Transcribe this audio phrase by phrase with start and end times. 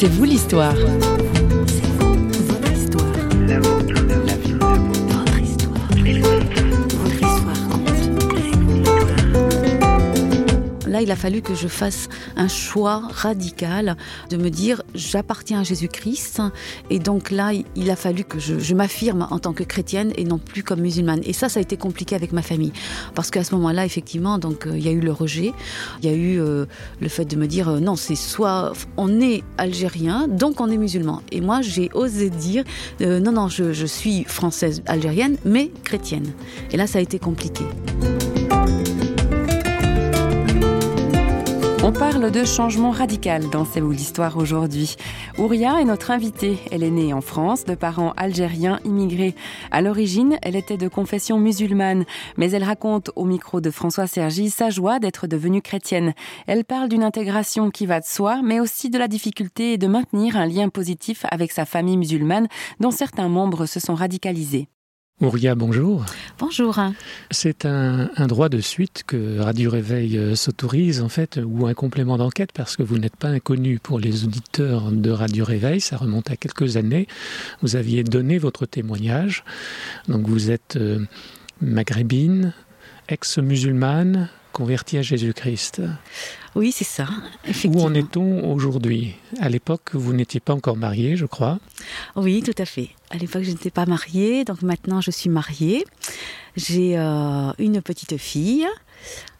[0.00, 0.76] C'est vous l'histoire.
[11.02, 13.96] Il a fallu que je fasse un choix radical
[14.30, 16.42] de me dire j'appartiens à Jésus-Christ.
[16.90, 20.38] Et donc là, il a fallu que je, m'affirme en tant que chrétienne et non
[20.38, 21.20] plus comme musulmane.
[21.24, 22.72] Et ça, ça a été compliqué avec ma famille.
[23.14, 25.52] Parce qu'à ce moment-là, effectivement, donc, euh, il y a eu le rejet.
[26.02, 26.66] Il y a eu euh,
[27.00, 30.76] le fait de me dire euh, non, c'est soit on est algérien, donc on est
[30.76, 31.22] musulman.
[31.32, 32.64] Et moi, j'ai osé dire
[33.00, 36.32] non, non, je suis française algérienne, mais chrétienne.
[36.70, 37.64] Et là, ça a été compliqué.
[41.88, 44.96] On parle de changement radical dans C'est où l'histoire aujourd'hui.
[45.38, 46.58] Ouria est notre invitée.
[46.70, 49.34] Elle est née en France de parents algériens immigrés.
[49.70, 52.04] À l'origine, elle était de confession musulmane,
[52.36, 56.12] mais elle raconte au micro de François Sergi sa joie d'être devenue chrétienne.
[56.46, 60.36] Elle parle d'une intégration qui va de soi, mais aussi de la difficulté de maintenir
[60.36, 62.48] un lien positif avec sa famille musulmane
[62.80, 64.68] dont certains membres se sont radicalisés.
[65.20, 66.04] Ouria, bonjour.
[66.38, 66.78] Bonjour.
[67.32, 72.16] C'est un, droit de suite que Radio Réveil euh, s'autorise, en fait, ou un complément
[72.16, 75.80] d'enquête, parce que vous n'êtes pas inconnu pour les auditeurs de Radio Réveil.
[75.80, 77.08] Ça remonte à quelques années.
[77.62, 79.42] Vous aviez donné votre témoignage.
[80.06, 81.04] Donc, vous êtes euh,
[81.60, 82.54] maghrébine,
[83.08, 85.82] ex-musulmane, convertie à Jésus-Christ.
[86.54, 87.06] Oui, c'est ça.
[87.64, 89.14] Où en est-on aujourd'hui?
[89.40, 91.58] À l'époque, vous n'étiez pas encore mariée, je crois.
[92.16, 92.90] Oui, tout à fait.
[93.10, 95.84] À l'époque, je n'étais pas mariée, donc maintenant je suis mariée.
[96.56, 98.66] J'ai euh, une petite fille.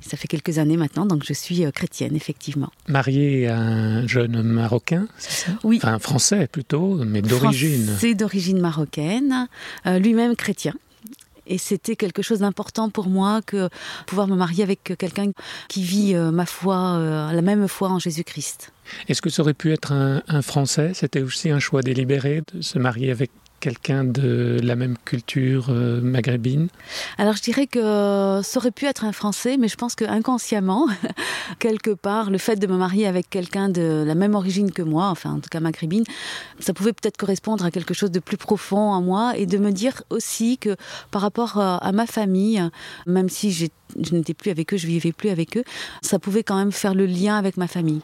[0.01, 2.71] Ça fait quelques années maintenant, donc je suis euh, chrétienne, effectivement.
[2.87, 5.53] Mariée à un jeune Marocain, c'est ça?
[5.65, 5.81] Oui.
[5.83, 7.97] Enfin, français plutôt, mais d'origine.
[7.99, 9.49] C'est d'origine marocaine,
[9.87, 10.75] euh, lui-même chrétien.
[11.49, 13.69] Et c'était quelque chose d'important pour moi que
[14.07, 15.33] pouvoir me marier avec quelqu'un
[15.69, 18.73] qui vit euh, ma foi, euh, la même foi en Jésus-Christ.
[19.09, 20.93] Est-ce que ça aurait pu être un, un Français?
[20.95, 23.31] C'était aussi un choix délibéré de se marier avec
[23.61, 26.69] quelqu'un de la même culture euh, maghrébine
[27.19, 30.87] Alors je dirais que ça aurait pu être un Français, mais je pense que inconsciemment,
[31.59, 35.07] quelque part, le fait de me marier avec quelqu'un de la même origine que moi,
[35.07, 36.05] enfin en tout cas maghrébine,
[36.61, 39.73] ça pouvait peut-être correspondre à quelque chose de plus profond en moi et de me
[39.73, 40.77] dire aussi que
[41.11, 42.63] par rapport euh, à ma famille,
[43.07, 43.67] même si je
[44.13, 45.65] n'étais plus avec eux, je vivais plus avec eux,
[46.03, 48.03] ça pouvait quand même faire le lien avec ma famille.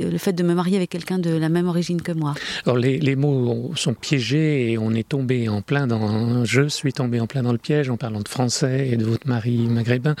[0.00, 2.34] Euh, le fait de me marier avec quelqu'un de la même origine que moi.
[2.64, 6.44] Alors les, les, mots sont piégés et on est tombé en plein dans.
[6.44, 9.26] Je suis tombé en plein dans le piège en parlant de français et de votre
[9.26, 10.14] mari maghrébin,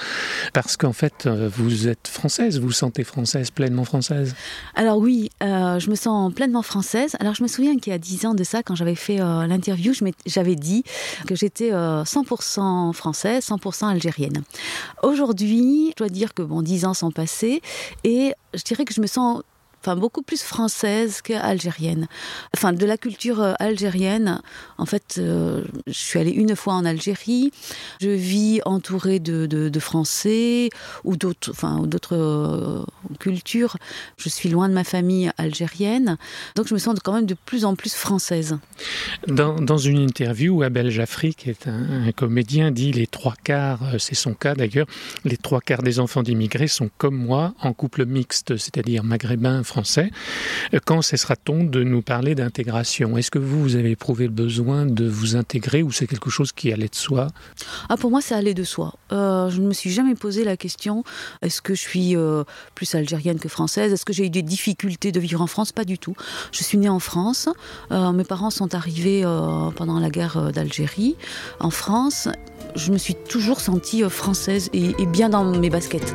[0.52, 4.34] parce qu'en fait euh, vous êtes française, vous vous sentez française, pleinement française.
[4.74, 7.16] Alors oui, euh, je me sens pleinement française.
[7.20, 9.92] Alors je me souviens qu'il y a dix ans de ça, quand j'avais fait l'interview,
[10.26, 10.84] j'avais dit
[11.26, 14.42] que j'étais 100% française, 100% algérienne.
[15.02, 17.62] Aujourd'hui, je dois dire que bon, dix ans sont passés
[18.04, 19.42] et je dirais que je me sens
[19.82, 22.08] enfin beaucoup plus française qu'algérienne.
[22.56, 24.40] Enfin, de la culture euh, algérienne,
[24.78, 27.52] en fait, euh, je suis allée une fois en Algérie.
[28.00, 30.70] Je vis entourée de, Français
[31.04, 31.82] ou d'autres, enfin,
[32.12, 32.82] euh,
[33.20, 33.76] cultures.
[34.16, 36.16] Je suis loin de ma famille algérienne,
[36.54, 38.58] donc je me sens quand même de plus en plus française.
[39.28, 44.14] Dans, une interview, Abel Jaffry, qui est un, un comédien, dit les trois quarts, c'est
[44.14, 44.86] son cas d'ailleurs,
[45.24, 50.10] les trois quarts des enfants d'immigrés sont comme moi en couple mixte, c'est-à-dire maghrébin, français.
[50.74, 53.16] Euh, quand cessera-t-on de nous parler d'intégration?
[53.18, 56.72] Est-ce que vous, avez éprouvé le besoin de vous intégrer ou c'est quelque chose qui
[56.72, 57.28] allait de soi?
[57.88, 58.94] Ah, Pour moi, ça allait de soi.
[59.12, 61.04] Euh, je ne me suis jamais posé la question
[61.42, 62.44] est-ce que je suis euh,
[62.74, 63.92] plus algérienne que française?
[63.92, 65.72] Est-ce que j'ai eu des difficultés de vivre en France?
[65.72, 66.16] Pas du tout.
[66.52, 67.48] Je suis née en France.
[67.90, 69.22] mes parents sont arrivés
[69.76, 71.16] pendant la guerre d'Algérie
[71.60, 72.28] en France.
[72.74, 76.14] Je me suis toujours sentie française et bien dans mes baskets.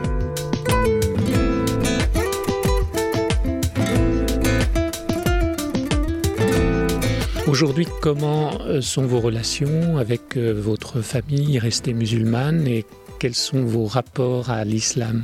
[7.52, 12.86] Aujourd'hui, comment euh, sont vos relations avec euh, votre famille restée musulmane et
[13.20, 15.24] quels sont vos rapports à l'islam?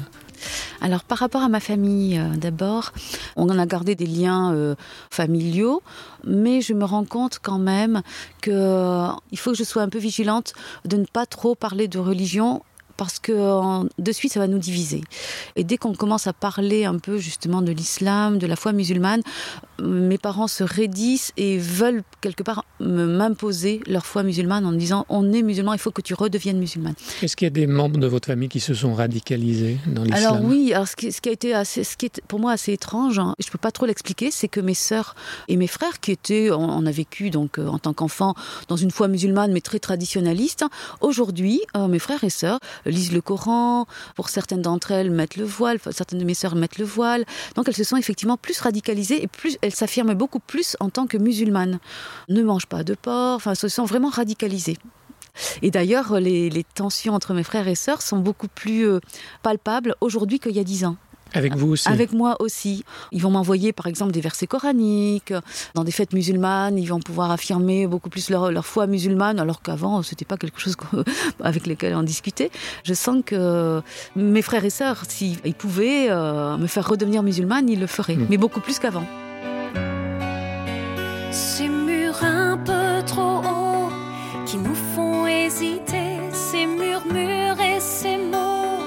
[0.82, 2.92] Alors par rapport à ma famille, euh, d'abord,
[3.38, 4.76] on en a gardé des liens
[5.10, 5.82] familiaux,
[6.26, 8.02] mais je me rends compte quand même
[8.42, 9.08] qu'il euh,
[9.38, 10.52] faut que je sois un peu vigilante
[10.84, 12.62] de ne pas trop parler de religion
[12.98, 13.32] parce que
[14.02, 15.02] de suite ça va nous diviser.
[15.56, 19.22] Et dès qu'on commence à parler un peu justement de l'islam, de la foi musulmane,
[19.82, 25.06] mes parents se raidissent et veulent quelque part m'imposer leur foi musulmane en me disant
[25.10, 26.96] on est musulman, il faut que tu redeviennes musulmane.
[27.22, 30.36] Est-ce qu'il y a des membres de votre famille qui se sont radicalisés dans l'islam?
[30.36, 32.52] Alors oui, alors ce qui, ce qui, a été assez, ce qui est pour moi
[32.52, 35.16] assez étrange, hein, je peux pas trop l'expliquer, c'est que mes sœurs
[35.48, 38.36] et mes frères qui étaient, on, on a vécu donc euh, en tant qu'enfant
[38.68, 40.66] dans une foi musulmane mais très traditionnaliste,
[41.02, 43.86] aujourd'hui euh, mes frères et sœurs lisent le Coran,
[44.16, 47.26] pour certaines d'entre elles mettent le voile, certaines de mes sœurs mettent le voile,
[47.56, 51.08] donc elles se sont effectivement plus radicalisées et plus elle s'affirme beaucoup plus en tant
[51.08, 51.80] que musulmane.
[52.30, 54.78] Ne mange pas de porc, enfin, se sent vraiment radicalisée.
[55.62, 59.00] Et d'ailleurs, les, les, tensions entre mes frères et sœurs sont beaucoup plus euh,
[59.44, 60.96] palpables aujourd'hui qu'il y a dix ans.
[61.34, 62.84] Avec vous aussi Avec moi aussi.
[63.12, 65.34] Ils vont m'envoyer par exemple des versets coraniques.
[65.76, 69.62] Dans des fêtes musulmanes, ils vont pouvoir affirmer beaucoup plus leur, leur foi musulmane, alors
[69.62, 70.76] qu'avant, ce n'était pas quelque chose
[71.44, 72.50] avec lequel on discutait.
[72.84, 73.82] Je sens que
[74.16, 78.16] mes frères et sœurs, s'ils pouvaient euh, me faire redevenir musulmane, ils le feraient.
[78.16, 78.28] Mmh.
[78.30, 79.06] Mais beaucoup plus qu'avant.
[81.40, 83.92] Ces murs un peu trop hauts
[84.48, 88.82] qui nous font hésiter, ces murmures et ces mots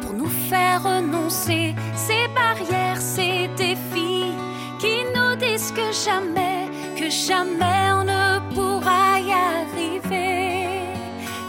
[0.00, 4.32] pour nous faire renoncer, ces barrières, ces défis
[4.78, 10.68] qui nous disent que jamais, que jamais on ne pourra y arriver.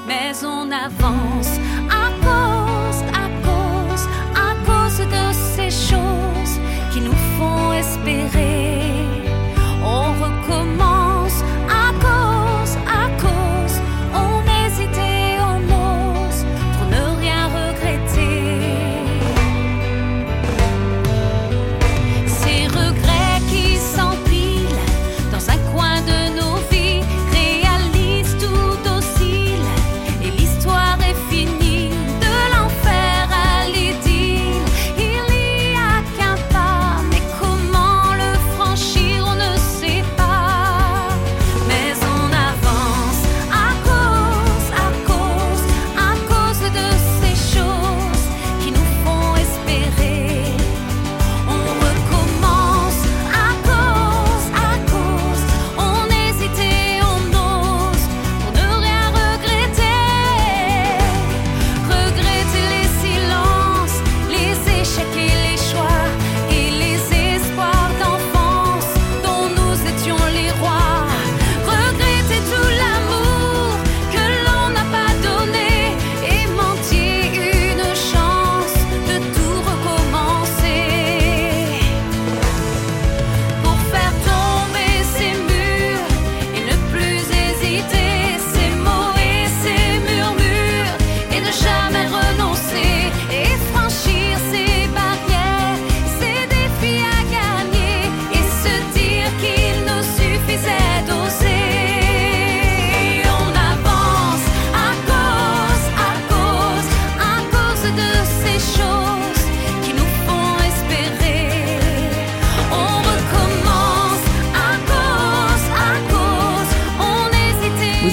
[0.08, 1.54] Mais on avance
[2.04, 6.60] à cause, à cause, à cause de ces choses
[6.92, 8.87] qui nous font espérer.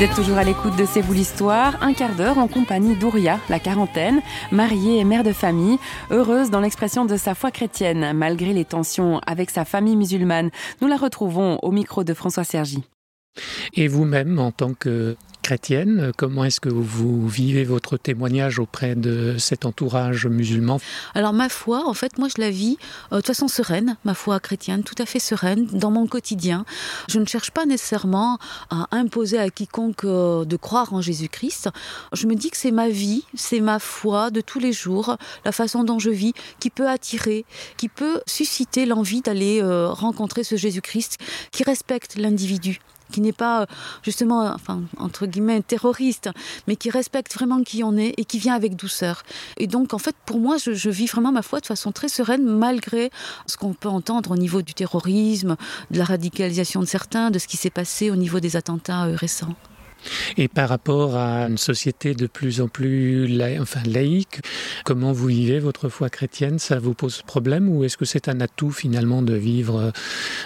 [0.05, 3.59] Êtes toujours à l'écoute de C'est vous l'histoire, un quart d'heure en compagnie d'Ouria, la
[3.59, 4.21] quarantaine,
[4.53, 5.79] mariée et mère de famille,
[6.11, 10.51] heureuse dans l'expression de sa foi chrétienne, malgré les tensions avec sa famille musulmane.
[10.83, 12.85] Nous la retrouvons au micro de François Sergi.
[13.75, 19.37] Et vous-même, en tant que chrétienne, comment est-ce que vous vivez votre témoignage auprès de
[19.39, 20.81] cet entourage musulman?
[21.15, 22.79] Alors ma foi, en fait, moi je la vis
[23.13, 26.65] euh, de façon sereine, ma foi chrétienne, tout à fait sereine dans mon quotidien.
[27.11, 28.39] Je ne cherche pas nécessairement
[28.71, 31.69] à imposer à quiconque euh, de croire en Jésus-Christ.
[32.15, 35.53] Je me dis que c'est ma vie, c'est ma foi de tous les jours, la
[35.53, 37.45] façon dont je vis, qui peut attirer,
[37.77, 41.19] qui peut susciter l'envie d'aller euh, rencontrer ce Jésus-Christ
[41.53, 42.81] qui respecte l'individu
[43.13, 43.67] qui n'est pas
[44.03, 46.31] justement, enfin, entre guillemets, terroriste,
[46.67, 49.23] mais qui respecte vraiment qui on est et qui vient avec douceur.
[49.57, 52.09] Et donc, en fait, pour moi, je, je vis vraiment ma foi de façon très
[52.09, 53.11] sereine, malgré
[53.47, 55.57] ce qu'on peut entendre au niveau du terrorisme,
[55.91, 59.17] de la radicalisation de certains, de ce qui s'est passé au niveau des attentats euh,
[59.17, 59.55] récents.
[60.37, 63.29] Et par rapport à une société de plus en plus
[63.61, 64.41] enfin, laïque,
[64.85, 66.59] comment vous vivez votre foi chrétienne?
[66.59, 69.93] Ça vous pose problème ou est-ce que c'est un atout finalement de vivre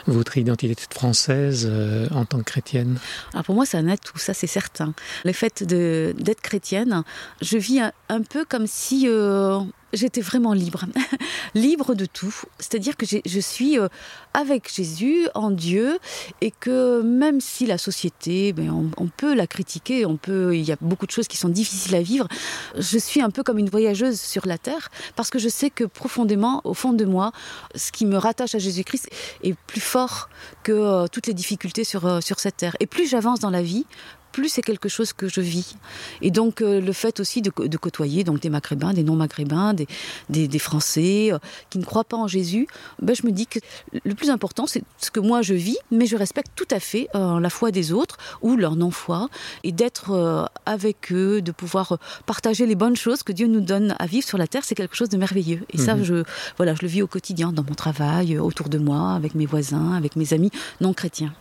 [0.06, 2.98] votre identité française euh, en tant que chrétienne?
[3.32, 4.94] Alors pour moi, c'est un atout, ça c'est certain.
[5.24, 7.02] Le fait d'être chrétienne,
[7.42, 9.60] je vis un, un, peu comme si euh,
[9.92, 10.84] j'étais vraiment libre,
[11.54, 12.34] libre de tout.
[12.58, 13.88] C'est-à-dire que je suis euh,
[14.34, 15.98] avec Jésus, en Dieu,
[16.40, 20.62] et que même si la société, ben, on, on, peut la critiquer, on peut, il
[20.62, 22.28] y a beaucoup de choses qui sont difficiles à vivre,
[22.76, 25.84] je suis un peu comme une voyageuse sur la terre, parce que je sais que
[25.84, 27.32] profondément, au fond de moi,
[27.74, 29.08] ce qui me rattache à Jésus-Christ
[29.42, 30.28] est plus fort
[30.62, 32.76] que euh, toutes les difficultés sur, euh, sur cette terre.
[32.80, 33.86] Et plus j'avance dans la vie,
[34.32, 35.76] plus c'est quelque chose que je vis.
[36.22, 39.86] Et donc euh, le fait aussi de, côtoyer donc des maghrébins, des non-maghrébins, des,
[40.28, 41.38] des, Français euh,
[41.70, 42.66] qui ne croient pas en Jésus,
[43.00, 43.58] ben, je me dis que
[44.04, 47.08] le plus important c'est ce que moi je vis, mais je respecte tout à fait
[47.14, 49.28] euh, la foi des autres ou leur non-foi,
[49.64, 54.06] et d'être avec eux, de pouvoir partager les bonnes choses que Dieu nous donne à
[54.06, 55.60] vivre sur la terre, c'est quelque chose de merveilleux.
[55.72, 56.04] Et ça, mhm.
[56.04, 56.22] je,
[56.56, 59.92] voilà, je le vis au quotidien, dans mon travail, autour de moi, avec mes voisins,
[59.92, 61.32] avec mes amis non chrétiens.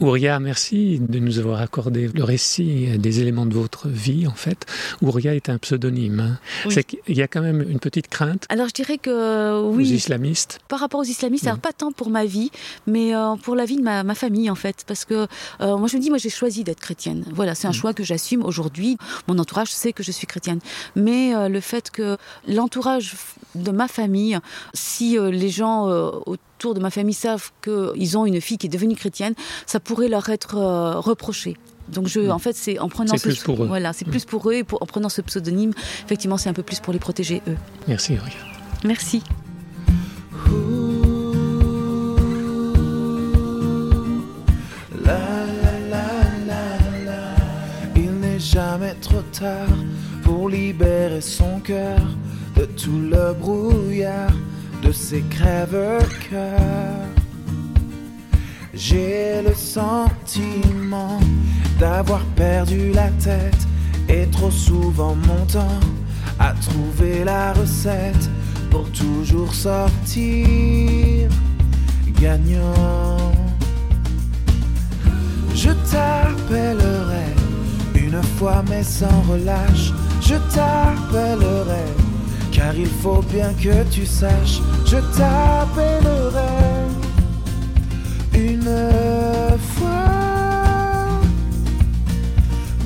[0.00, 4.66] Ouria, merci de nous avoir accordé le récit des éléments de votre vie, en fait.
[5.02, 6.18] Ouria est un pseudonyme.
[6.18, 6.38] Hein.
[6.68, 8.44] C'est qu'il y a quand même une petite crainte.
[8.48, 9.84] Alors je dirais que oui.
[9.84, 10.58] Aux islamistes.
[10.68, 12.50] Par rapport aux islamistes, alors pas tant pour ma vie,
[12.88, 14.84] mais euh, pour la vie de ma, famille, en fait.
[14.86, 15.28] Parce que
[15.60, 17.24] euh, moi je me dis, moi j'ai choisi d'être chrétienne.
[17.32, 17.74] Voilà, c'est un mm.
[17.74, 18.98] choix que j'assume aujourd'hui.
[19.28, 20.58] Mon entourage sait que je suis chrétienne.
[20.96, 22.16] Mais euh, le fait que
[22.48, 23.14] l'entourage
[23.54, 24.38] de ma famille,
[24.72, 25.88] si les gens
[26.72, 29.34] de ma famille savent qu'ils ont une fille qui est devenue chrétienne,
[29.66, 31.56] ça pourrait leur être euh, reproché.
[31.88, 33.66] Donc je, en fait, c'est en prenant ce, plus pour eux.
[33.66, 35.72] voilà, c'est plus pour eux et en prenant ce pseudonyme,
[36.04, 37.56] effectivement, c'est un peu plus pour les protéger eux.
[37.86, 38.16] Merci,
[38.84, 39.22] Merci.
[47.96, 49.68] Il n'est jamais trop tard
[50.22, 52.00] pour libérer son cœur
[52.56, 54.32] de tout le brouillard
[54.84, 57.08] de ces crèves-cœurs.
[58.74, 61.20] J'ai le sentiment
[61.78, 63.66] d'avoir perdu la tête
[64.08, 65.80] et trop souvent mon temps
[66.38, 68.28] à trouver la recette
[68.70, 71.28] pour toujours sortir
[72.20, 73.32] gagnant.
[75.54, 77.28] Je t'appellerai
[77.94, 82.03] une fois mais sans relâche, je t'appellerai
[82.64, 86.54] car il faut bien que tu saches, je t'appellerai
[88.32, 88.74] une
[89.74, 91.20] fois.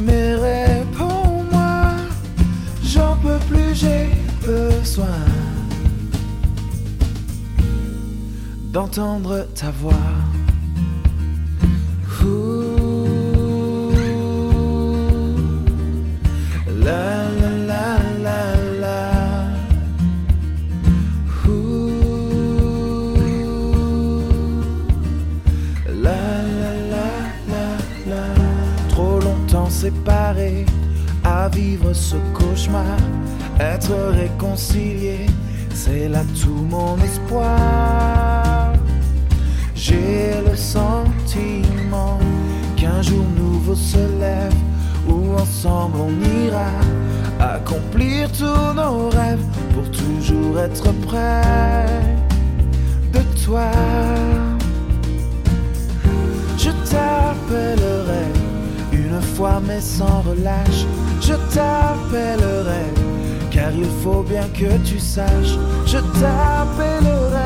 [0.04, 1.92] Mais réponds-moi,
[2.82, 4.08] j'en peux plus, j'ai
[4.44, 5.20] besoin
[8.72, 10.12] d'entendre ta voix.
[31.24, 32.98] À vivre ce cauchemar,
[33.58, 35.26] être réconcilié,
[35.72, 38.74] c'est là tout mon espoir.
[39.74, 42.18] J'ai le sentiment
[42.76, 44.52] qu'un jour nouveau se lève,
[45.08, 46.72] où ensemble on ira
[47.40, 51.86] accomplir tous nos rêves pour toujours être près
[53.14, 53.70] de toi.
[56.58, 58.37] Je t'appellerai
[59.38, 60.84] fois mais sans relâche,
[61.20, 62.86] je t'appellerai,
[63.50, 67.38] car il faut bien que tu saches, je t'appellerai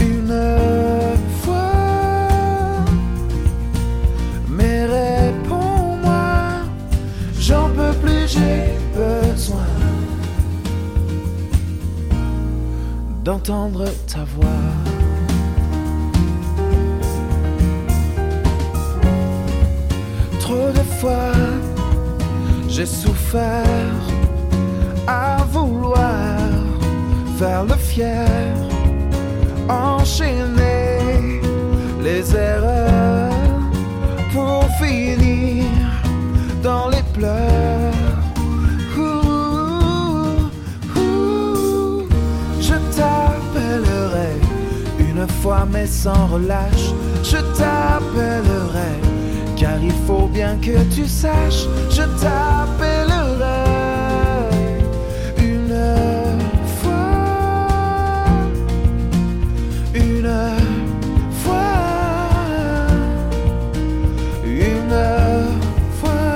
[0.00, 1.72] une fois.
[4.48, 6.64] Mais réponds-moi,
[7.38, 9.66] j'en peux plus, j'ai besoin
[13.24, 14.85] d'entendre ta voix.
[22.68, 23.64] J'ai souffert
[25.06, 26.38] à vouloir
[27.38, 28.26] faire le fier,
[29.68, 31.40] enchaîner
[32.02, 33.32] les erreurs
[34.32, 35.64] pour finir
[36.62, 37.92] dans les pleurs.
[42.60, 44.32] je t'appellerai
[44.98, 46.88] une fois mais sans relâche,
[47.22, 49.05] je t'appellerai
[49.66, 53.64] car il faut bien que tu saches, je t'appellerai
[55.38, 55.76] une
[56.78, 57.10] fois,
[59.94, 60.30] une
[61.42, 61.78] fois,
[64.44, 64.98] une
[65.98, 66.34] fois.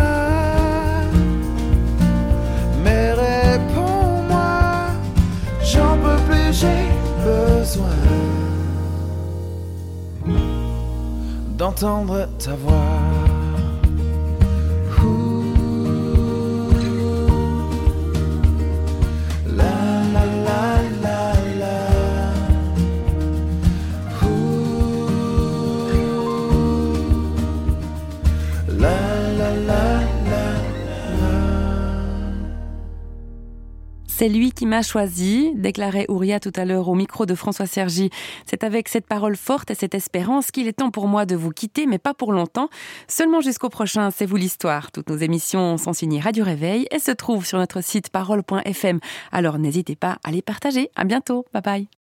[2.85, 4.53] Mais réponds-moi,
[5.71, 6.85] j'en peux plus, j'ai
[7.31, 8.01] besoin
[11.59, 13.10] d'entendre ta voix.
[34.21, 38.11] C'est lui qui m'a choisi, déclarait Ouria tout à l'heure au micro de François Sergi.
[38.45, 41.49] C'est avec cette parole forte et cette espérance qu'il est temps pour moi de vous
[41.49, 42.69] quitter, mais pas pour longtemps.
[43.09, 44.93] Seulement jusqu'au prochain, c'est vous l'histoire.
[44.93, 49.01] Toutes nos émissions sont signées Radio Réveil et se trouvent sur notre site parole.fm.
[49.33, 50.91] Alors n'hésitez pas à les partager.
[50.97, 51.47] À bientôt.
[51.55, 52.00] Bye bye.